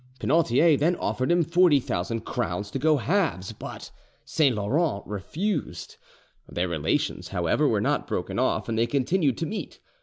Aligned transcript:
Penautier 0.19 0.77
then 0.79 0.95
offered 0.95 1.31
him 1.31 1.43
40,000 1.43 2.21
crowns 2.25 2.71
to 2.71 2.79
go 2.79 2.97
halves, 2.97 3.51
but 3.51 3.91
Saint 4.25 4.55
Laurent 4.55 5.05
refused. 5.05 5.97
Their 6.49 6.67
relations, 6.69 7.27
however, 7.27 7.67
were 7.67 7.81
not 7.81 8.07
broken 8.07 8.39
off, 8.39 8.67
and 8.67 8.79
they 8.79 8.87
continued 8.87 9.37
to 9.37 9.45
meet. 9.45 9.79